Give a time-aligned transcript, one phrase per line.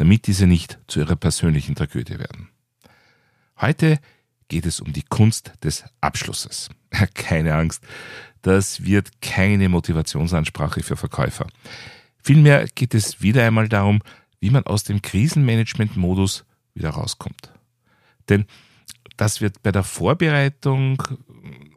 [0.00, 2.48] damit diese nicht zu ihrer persönlichen Tragödie werden.
[3.60, 4.00] Heute
[4.48, 6.70] geht es um die Kunst des Abschlusses.
[7.14, 7.84] Keine Angst,
[8.40, 11.46] das wird keine Motivationsansprache für Verkäufer.
[12.22, 14.00] Vielmehr geht es wieder einmal darum,
[14.40, 17.52] wie man aus dem Krisenmanagement-Modus wieder rauskommt.
[18.30, 18.46] Denn
[19.18, 21.02] das wird bei der Vorbereitung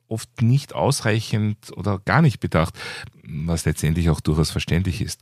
[0.08, 2.80] oft nicht ausreichend oder gar nicht bedacht,
[3.24, 5.22] was letztendlich auch durchaus verständlich ist.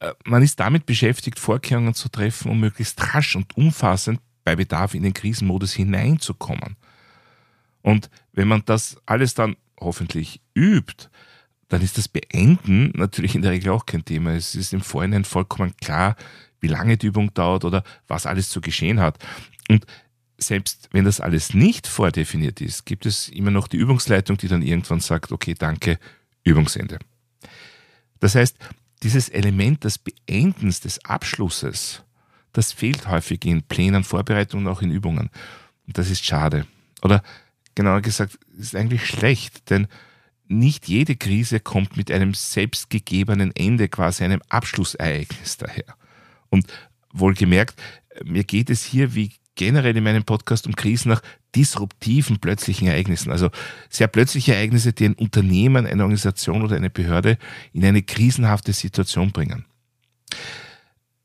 [0.00, 4.94] Äh, man ist damit beschäftigt, Vorkehrungen zu treffen, um möglichst rasch und umfassend bei Bedarf
[4.94, 6.76] in den Krisenmodus hineinzukommen.
[7.82, 11.08] Und wenn man das alles dann hoffentlich übt,
[11.68, 14.32] dann ist das Beenden natürlich in der Regel auch kein Thema.
[14.32, 16.16] Es ist im Vorhinein vollkommen klar,
[16.60, 19.18] wie lange die Übung dauert oder was alles zu geschehen hat.
[19.68, 19.86] Und
[20.38, 24.62] selbst wenn das alles nicht vordefiniert ist, gibt es immer noch die Übungsleitung, die dann
[24.62, 25.98] irgendwann sagt, okay, danke,
[26.44, 26.98] Übungsende.
[28.20, 28.56] Das heißt,
[29.02, 32.02] dieses Element des Beendens, des Abschlusses,
[32.52, 35.30] das fehlt häufig in Plänen, Vorbereitungen, auch in Übungen.
[35.86, 36.66] Und das ist schade.
[37.02, 37.22] Oder
[37.74, 39.86] genauer gesagt, ist eigentlich schlecht, denn
[40.48, 45.96] nicht jede Krise kommt mit einem selbstgegebenen Ende, quasi einem Abschlussereignis daher.
[46.48, 46.66] Und
[47.12, 47.80] wohlgemerkt,
[48.24, 51.20] mir geht es hier wie generell in meinem Podcast um Krisen nach
[51.54, 53.30] disruptiven plötzlichen Ereignissen.
[53.30, 53.50] Also
[53.90, 57.36] sehr plötzliche Ereignisse, die ein Unternehmen, eine Organisation oder eine Behörde
[57.74, 59.66] in eine krisenhafte Situation bringen.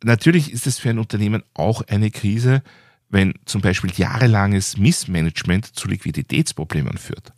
[0.03, 2.61] Natürlich ist es für ein Unternehmen auch eine Krise,
[3.09, 7.31] wenn zum Beispiel jahrelanges Missmanagement zu Liquiditätsproblemen führt.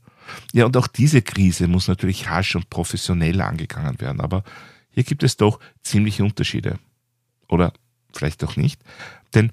[0.54, 4.22] Ja, und auch diese Krise muss natürlich rasch und professionell angegangen werden.
[4.22, 4.44] Aber
[4.90, 6.80] hier gibt es doch ziemliche Unterschiede.
[7.50, 7.74] Oder
[8.14, 8.82] vielleicht auch nicht.
[9.36, 9.52] Denn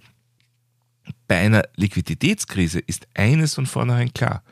[1.32, 4.43] bei einer Liquiditätskrise ist eines von vornherein klar.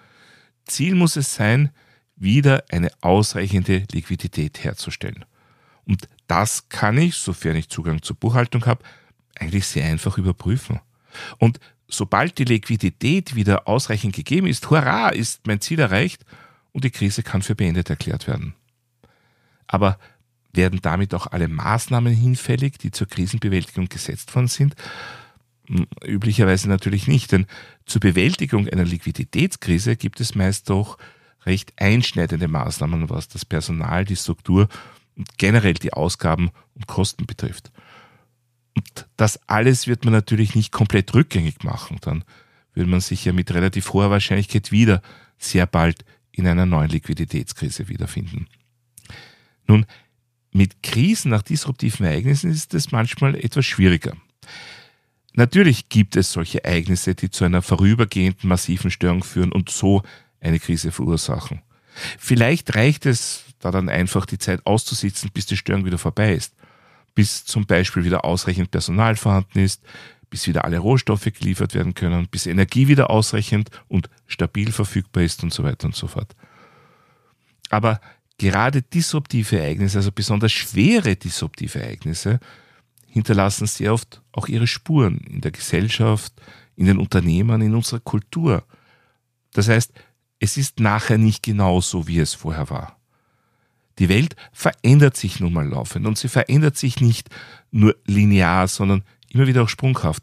[0.64, 1.68] Ziel muss es sein,
[2.16, 5.26] wieder eine ausreichende Liquidität herzustellen.
[5.84, 8.82] Und das kann ich, sofern ich Zugang zur Buchhaltung habe,
[9.38, 10.80] eigentlich sehr einfach überprüfen.
[11.36, 16.24] Und sobald die Liquidität wieder ausreichend gegeben ist, hurra, ist mein Ziel erreicht
[16.72, 18.54] und die Krise kann für beendet erklärt werden.
[19.66, 19.98] Aber
[20.54, 24.74] werden damit auch alle Maßnahmen hinfällig, die zur Krisenbewältigung gesetzt worden sind?
[26.04, 27.47] Üblicherweise natürlich nicht, denn
[27.86, 30.98] zur Bewältigung einer Liquiditätskrise gibt es meist doch
[31.47, 34.69] recht einschneidende Maßnahmen, was das Personal, die Struktur
[35.16, 37.70] und generell die Ausgaben und Kosten betrifft.
[38.76, 41.98] Und das alles wird man natürlich nicht komplett rückgängig machen.
[42.00, 42.25] Dann
[42.75, 45.02] würde man sich ja mit relativ hoher Wahrscheinlichkeit wieder
[45.38, 48.48] sehr bald in einer neuen Liquiditätskrise wiederfinden.
[49.66, 49.87] Nun,
[50.52, 54.16] mit Krisen nach disruptiven Ereignissen ist es manchmal etwas schwieriger.
[55.40, 60.02] Natürlich gibt es solche Ereignisse, die zu einer vorübergehenden massiven Störung führen und so
[60.38, 61.62] eine Krise verursachen.
[62.18, 66.52] Vielleicht reicht es da dann einfach die Zeit auszusitzen, bis die Störung wieder vorbei ist,
[67.14, 69.82] bis zum Beispiel wieder ausreichend Personal vorhanden ist,
[70.28, 75.42] bis wieder alle Rohstoffe geliefert werden können, bis Energie wieder ausreichend und stabil verfügbar ist
[75.42, 76.36] und so weiter und so fort.
[77.70, 77.98] Aber
[78.36, 82.40] gerade disruptive Ereignisse, also besonders schwere disruptive Ereignisse,
[83.10, 86.32] hinterlassen sehr oft auch ihre Spuren in der Gesellschaft,
[86.76, 88.65] in den Unternehmen, in unserer Kultur.
[89.53, 89.93] Das heißt,
[90.38, 92.97] es ist nachher nicht genauso, wie es vorher war.
[93.99, 97.28] Die Welt verändert sich nun mal laufend und sie verändert sich nicht
[97.70, 100.22] nur linear, sondern immer wieder auch sprunghaft.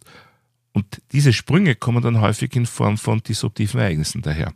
[0.74, 4.54] Und diese Sprünge kommen dann häufig in Form von disruptiven Ereignissen daher.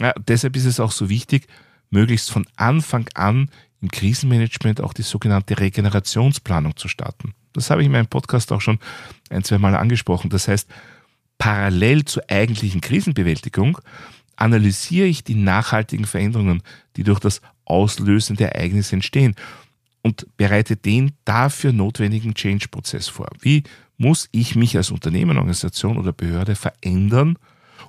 [0.00, 1.46] Ja, deshalb ist es auch so wichtig,
[1.90, 3.50] möglichst von Anfang an
[3.86, 7.34] im Krisenmanagement auch die sogenannte Regenerationsplanung zu starten.
[7.52, 8.78] Das habe ich in meinem Podcast auch schon
[9.30, 10.28] ein, zwei Mal angesprochen.
[10.28, 10.68] Das heißt,
[11.38, 13.78] parallel zur eigentlichen Krisenbewältigung
[14.34, 16.62] analysiere ich die nachhaltigen Veränderungen,
[16.96, 19.34] die durch das auslösende Ereignis entstehen
[20.02, 23.28] und bereite den dafür notwendigen Change-Prozess vor.
[23.40, 23.62] Wie
[23.98, 27.38] muss ich mich als Unternehmen, Organisation oder Behörde verändern,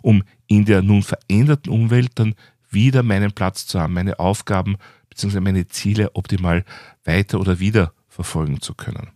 [0.03, 2.35] um in der nun veränderten Umwelt dann
[2.69, 4.77] wieder meinen Platz zu haben, meine Aufgaben
[5.17, 5.39] bzw.
[5.39, 6.63] meine Ziele optimal
[7.03, 9.09] weiter oder wieder verfolgen zu können.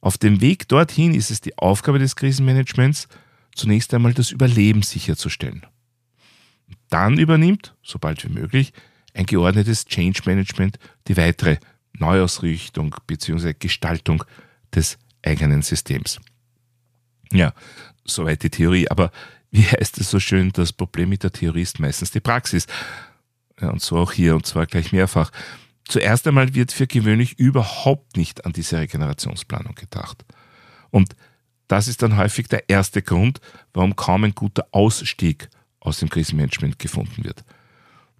[0.00, 3.08] Auf dem Weg dorthin ist es die Aufgabe des Krisenmanagements,
[3.54, 5.66] zunächst einmal das Überleben sicherzustellen.
[6.90, 8.72] Dann übernimmt, sobald wie möglich,
[9.14, 10.78] ein geordnetes Change Management
[11.08, 11.58] die weitere
[11.94, 13.54] Neuausrichtung bzw.
[13.58, 14.24] Gestaltung
[14.74, 16.20] des eigenen Systems.
[17.32, 17.54] Ja,
[18.04, 18.88] soweit die Theorie.
[18.88, 19.10] Aber
[19.50, 22.66] wie heißt es so schön, das Problem mit der Theorie ist meistens die Praxis.
[23.60, 25.30] Ja, und so auch hier, und zwar gleich mehrfach.
[25.84, 30.24] Zuerst einmal wird für gewöhnlich überhaupt nicht an diese Regenerationsplanung gedacht.
[30.90, 31.14] Und
[31.68, 33.40] das ist dann häufig der erste Grund,
[33.72, 35.48] warum kaum ein guter Ausstieg
[35.80, 37.44] aus dem Krisenmanagement gefunden wird.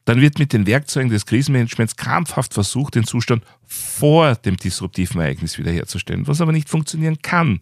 [0.04, 5.58] Dann wird mit den Werkzeugen des Krisenmanagements krampfhaft versucht, den Zustand vor dem disruptiven Ereignis
[5.58, 7.60] wiederherzustellen, was aber nicht funktionieren kann.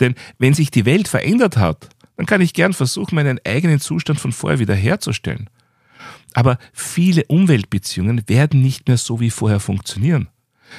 [0.00, 4.18] Denn wenn sich die Welt verändert hat, dann kann ich gern versuchen, meinen eigenen Zustand
[4.18, 5.50] von vorher wiederherzustellen.
[6.34, 10.28] Aber viele Umweltbeziehungen werden nicht mehr so wie vorher funktionieren.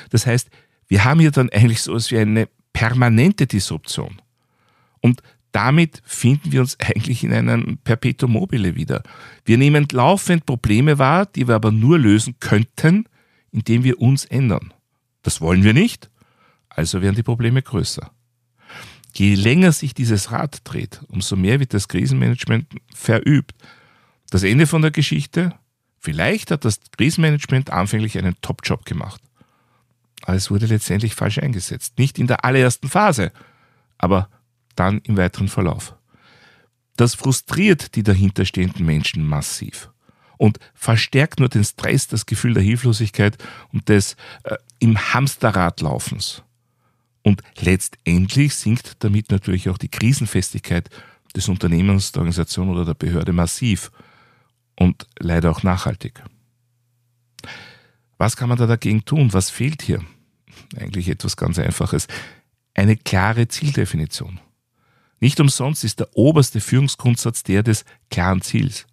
[0.09, 0.49] Das heißt,
[0.87, 4.21] wir haben hier dann eigentlich so etwas wie eine permanente Disruption.
[5.01, 5.21] Und
[5.51, 9.03] damit finden wir uns eigentlich in einem Perpetuum mobile wieder.
[9.45, 13.05] Wir nehmen laufend Probleme wahr, die wir aber nur lösen könnten,
[13.51, 14.73] indem wir uns ändern.
[15.23, 16.09] Das wollen wir nicht,
[16.69, 18.11] also werden die Probleme größer.
[19.15, 23.55] Je länger sich dieses Rad dreht, umso mehr wird das Krisenmanagement verübt.
[24.29, 25.53] Das Ende von der Geschichte?
[25.99, 29.21] Vielleicht hat das Krisenmanagement anfänglich einen Top-Job gemacht.
[30.23, 31.97] Aber es wurde letztendlich falsch eingesetzt.
[31.97, 33.31] Nicht in der allerersten Phase,
[33.97, 34.29] aber
[34.75, 35.95] dann im weiteren Verlauf.
[36.95, 39.89] Das frustriert die dahinterstehenden Menschen massiv
[40.37, 43.37] und verstärkt nur den Stress, das Gefühl der Hilflosigkeit
[43.73, 46.43] und des äh, im Hamsterrad laufens.
[47.23, 50.89] Und letztendlich sinkt damit natürlich auch die Krisenfestigkeit
[51.35, 53.91] des Unternehmens, der Organisation oder der Behörde massiv
[54.79, 56.23] und leider auch nachhaltig.
[58.17, 59.33] Was kann man da dagegen tun?
[59.33, 60.01] Was fehlt hier?
[60.77, 62.07] Eigentlich etwas ganz Einfaches.
[62.73, 64.39] Eine klare Zieldefinition.
[65.19, 68.87] Nicht umsonst ist der oberste Führungsgrundsatz der des klaren Ziels.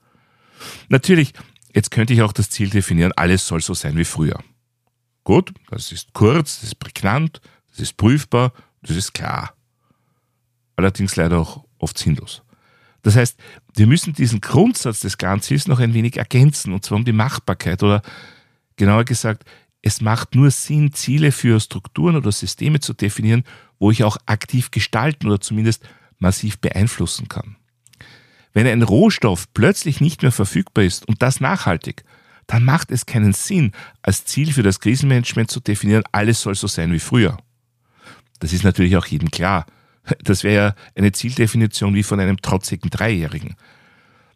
[0.89, 1.35] Natürlich,
[1.73, 4.43] jetzt könnte ich auch das Ziel definieren, alles soll so sein wie früher.
[5.23, 7.41] Gut, das ist kurz, das ist prägnant,
[7.71, 8.53] das ist prüfbar,
[8.83, 9.55] das ist klar.
[10.75, 12.43] Allerdings leider auch oft sinnlos.
[13.03, 13.39] Das heißt,
[13.77, 17.83] wir müssen diesen Grundsatz des Ziels noch ein wenig ergänzen, und zwar um die Machbarkeit
[17.83, 18.03] oder
[18.77, 19.45] genauer gesagt,
[19.83, 23.45] es macht nur Sinn, Ziele für Strukturen oder Systeme zu definieren,
[23.79, 25.89] wo ich auch aktiv gestalten oder zumindest
[26.19, 27.57] massiv beeinflussen kann.
[28.53, 32.05] Wenn ein Rohstoff plötzlich nicht mehr verfügbar ist und das nachhaltig,
[32.47, 33.73] dann macht es keinen Sinn,
[34.03, 37.37] als Ziel für das Krisenmanagement zu definieren, alles soll so sein wie früher.
[38.39, 39.67] Das ist natürlich auch jedem klar.
[40.23, 43.57] Das wäre ja eine Zieldefinition wie von einem trotzigen Dreijährigen.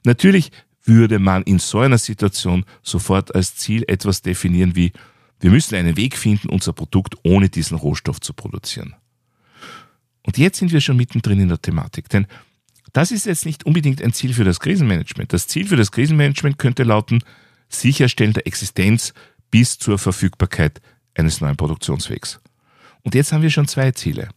[0.05, 0.51] Natürlich
[0.85, 4.93] würde man in so einer Situation sofort als Ziel etwas definieren wie,
[5.41, 8.95] wir müssen einen Weg finden, unser Produkt ohne diesen Rohstoff zu produzieren.
[10.23, 12.27] Und jetzt sind wir schon mittendrin in der Thematik, denn
[12.93, 15.33] das ist jetzt nicht unbedingt ein Ziel für das Krisenmanagement.
[15.33, 17.23] Das Ziel für das Krisenmanagement könnte lauten,
[17.69, 19.15] Sicherstellen der Existenz
[19.51, 20.81] bis zur Verfügbarkeit
[21.15, 22.41] eines neuen Produktionswegs.
[23.03, 24.29] Und jetzt haben wir schon zwei Ziele.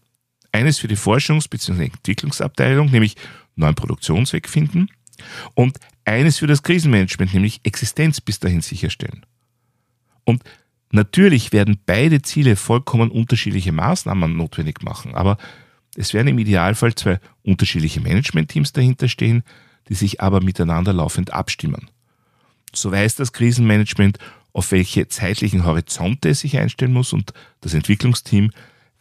[0.53, 1.85] Eines für die Forschungs- bzw.
[1.85, 3.17] Entwicklungsabteilung, nämlich
[3.55, 4.87] neuen Produktionsweg finden.
[5.55, 9.25] Und eines für das Krisenmanagement, nämlich Existenz bis dahin sicherstellen.
[10.23, 10.43] Und
[10.91, 15.37] natürlich werden beide Ziele vollkommen unterschiedliche Maßnahmen notwendig machen, aber
[15.95, 19.43] es werden im Idealfall zwei unterschiedliche Managementteams dahinter stehen,
[19.89, 21.89] die sich aber miteinander laufend abstimmen.
[22.73, 24.17] So weiß das Krisenmanagement,
[24.53, 28.51] auf welche zeitlichen Horizonte es sich einstellen muss und das Entwicklungsteam,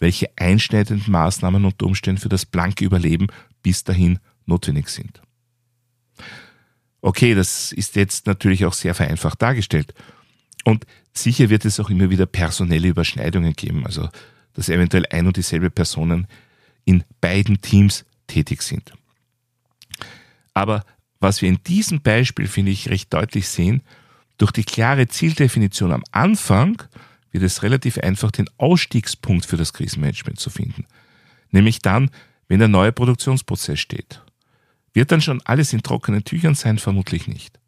[0.03, 3.29] welche einschneidenden Maßnahmen unter Umständen für das blanke Überleben
[3.63, 5.23] bis dahin notwendig sind.
[7.01, 9.95] Okay, das ist jetzt natürlich auch sehr vereinfacht dargestellt.
[10.65, 14.09] Und sicher wird es auch immer wieder personelle Überschneidungen geben, also
[14.55, 16.27] dass eventuell ein und dieselbe Personen
[16.85, 18.93] in beiden Teams tätig sind.
[20.53, 20.85] Aber
[21.21, 23.83] was wir in diesem Beispiel, finde ich, recht deutlich sehen,
[24.37, 26.83] durch die klare Zieldefinition am Anfang
[27.33, 30.87] wird es relativ einfach, den Ausstiegspunkt für das Krisenmanagement zu finden.
[31.51, 32.11] Nämlich dann,
[32.49, 34.23] wenn der neue Produktionsprozess steht.
[34.93, 36.79] Wird dann schon alles in trockenen Tüchern sein?
[36.79, 37.59] Vermutlich nicht.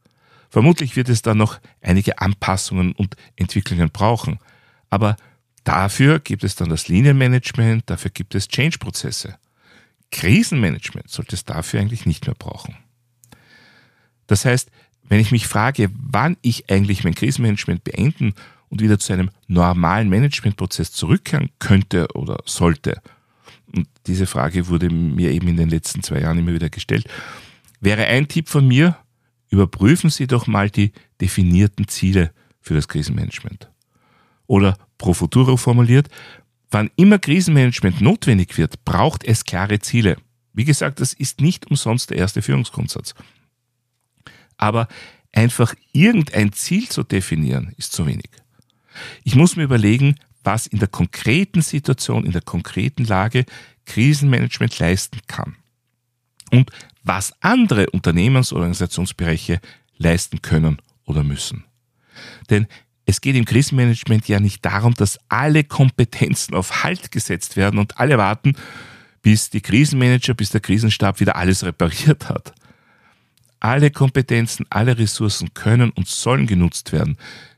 [0.50, 4.38] Vermutlich wird es dann noch einige Anpassungen und Entwicklungen brauchen.
[4.90, 5.16] Aber
[5.64, 9.38] Dafür gibt es dann das Linienmanagement, dafür gibt es Change-Prozesse.
[10.12, 12.76] Krisenmanagement sollte es dafür eigentlich nicht mehr brauchen.
[14.26, 14.70] Das heißt,
[15.04, 18.34] wenn ich mich frage, wann ich eigentlich mein Krisenmanagement beenden
[18.74, 23.00] und wieder zu einem normalen Managementprozess zurückkehren könnte oder sollte,
[23.72, 27.06] und diese Frage wurde mir eben in den letzten zwei Jahren immer wieder gestellt,
[27.80, 28.96] wäre ein Tipp von mir,
[29.48, 30.90] überprüfen Sie doch mal die
[31.20, 33.70] definierten Ziele für das Krisenmanagement.
[34.48, 36.08] Oder pro futuro formuliert,
[36.72, 40.16] wann immer Krisenmanagement notwendig wird, braucht es klare Ziele.
[40.52, 43.14] Wie gesagt, das ist nicht umsonst der erste Führungsgrundsatz.
[44.56, 44.88] Aber
[45.32, 48.30] einfach irgendein Ziel zu definieren, ist zu wenig.
[49.22, 53.44] Ich muss mir überlegen, was in der konkreten Situation, in der konkreten Lage
[53.86, 55.56] Krisenmanagement leisten kann.
[56.50, 56.70] Und
[57.02, 59.60] was andere Unternehmens- oder Organisationsbereiche
[59.96, 61.64] leisten können oder müssen.
[62.50, 62.66] Denn
[63.06, 67.98] es geht im Krisenmanagement ja nicht darum, dass alle Kompetenzen auf Halt gesetzt werden und
[67.98, 68.56] alle warten,
[69.22, 72.54] bis die Krisenmanager, bis der Krisenstab wieder alles repariert hat.
[73.60, 77.16] Alle Kompetenzen, alle Ressourcen können und sollen genutzt werden,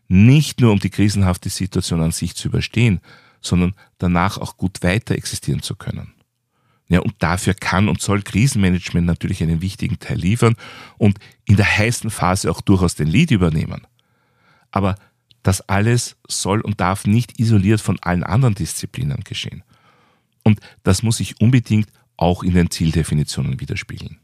[0.08, 3.00] nicht nur um die krisenhafte Situation an sich zu überstehen,
[3.40, 6.12] sondern danach auch gut weiter existieren zu können.
[6.88, 10.54] Ja, und dafür kann und soll Krisenmanagement natürlich einen wichtigen Teil liefern
[10.98, 13.86] und in der heißen Phase auch durchaus den Lead übernehmen.
[14.70, 14.94] Aber
[15.42, 19.64] das alles soll und darf nicht isoliert von allen anderen Disziplinen geschehen.
[20.44, 24.18] Und das muss sich unbedingt auch in den Zieldefinitionen widerspiegeln.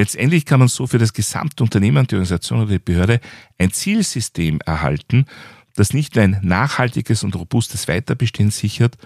[0.00, 3.20] Letztendlich kann man so für das gesamte Unternehmen, die Organisation oder die Behörde
[3.58, 5.26] ein Zielsystem erhalten,
[5.74, 8.96] das nicht nur ein nachhaltiges und robustes Weiterbestehen sichert,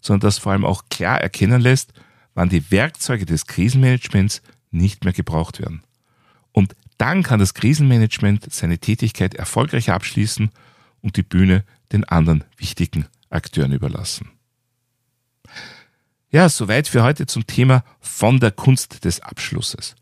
[0.00, 1.92] sondern das vor allem auch klar erkennen lässt,
[2.34, 5.82] wann die Werkzeuge des Krisenmanagements nicht mehr gebraucht werden.
[6.52, 10.50] Und dann kann das Krisenmanagement seine Tätigkeit erfolgreich abschließen
[11.00, 14.30] und die Bühne den anderen wichtigen Akteuren überlassen.
[16.30, 19.96] Ja, soweit für heute zum Thema von der Kunst des Abschlusses.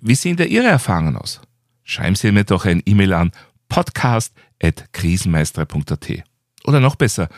[0.00, 1.40] Wie sehen da Ihre Erfahrungen aus?
[1.84, 3.32] Schreiben Sie mir doch ein E-Mail an
[3.68, 6.08] podcast.krisenmeister.at.
[6.64, 7.28] Oder noch besser,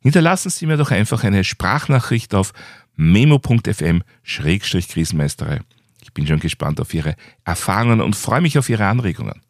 [0.00, 2.52] hinterlassen Sie mir doch einfach eine Sprachnachricht auf
[2.96, 5.60] memo.fm-krisenmeisterei.
[6.02, 9.40] Ich bin schon gespannt auf Ihre Erfahrungen und freue mich auf Ihre Anregungen.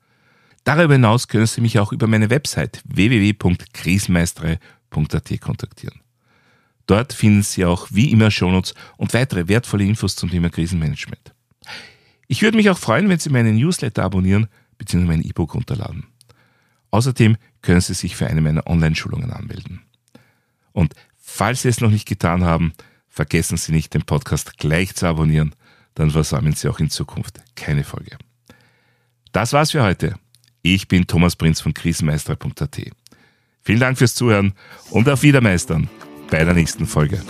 [0.64, 6.00] Darüber hinaus können Sie mich auch über meine Website www.krisenmeisterei.at kontaktieren.
[6.87, 11.32] Dort finden Sie auch wie immer Shownotes und weitere wertvolle Infos zum Thema Krisenmanagement.
[12.30, 14.46] Ich würde mich auch freuen, wenn Sie meinen Newsletter abonnieren
[14.78, 15.04] bzw.
[15.04, 16.04] mein E-Book runterladen.
[16.92, 19.80] Außerdem können Sie sich für eine meiner Online-Schulungen anmelden.
[20.70, 22.72] Und falls Sie es noch nicht getan haben,
[23.08, 25.56] vergessen Sie nicht, den Podcast gleich zu abonnieren
[25.94, 28.16] dann versäumen Sie auch in Zukunft keine Folge.
[29.32, 30.14] Das war's für heute.
[30.62, 32.80] Ich bin Thomas Prinz von krisenmeister.at.
[33.62, 34.54] Vielen Dank fürs Zuhören
[34.90, 35.90] und auf Wiedermeistern
[36.30, 37.20] bei der nächsten Folge.